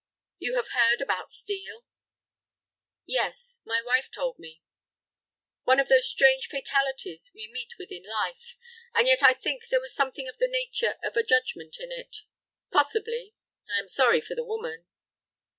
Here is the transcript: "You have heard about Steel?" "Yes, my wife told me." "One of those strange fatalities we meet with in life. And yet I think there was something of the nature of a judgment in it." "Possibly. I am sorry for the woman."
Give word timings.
"You 0.39 0.55
have 0.55 0.69
heard 0.69 0.99
about 0.99 1.29
Steel?" 1.29 1.85
"Yes, 3.05 3.61
my 3.65 3.83
wife 3.85 4.09
told 4.09 4.39
me." 4.39 4.63
"One 5.61 5.79
of 5.79 5.89
those 5.89 6.09
strange 6.09 6.47
fatalities 6.47 7.29
we 7.35 7.47
meet 7.53 7.75
with 7.77 7.91
in 7.91 8.03
life. 8.09 8.57
And 8.95 9.05
yet 9.05 9.21
I 9.21 9.33
think 9.35 9.67
there 9.69 9.79
was 9.79 9.93
something 9.93 10.27
of 10.27 10.39
the 10.39 10.47
nature 10.51 10.97
of 11.03 11.15
a 11.17 11.21
judgment 11.23 11.75
in 11.79 11.91
it." 11.91 12.23
"Possibly. 12.71 13.35
I 13.69 13.77
am 13.77 13.87
sorry 13.87 14.21
for 14.21 14.33
the 14.33 14.43
woman." 14.43 14.87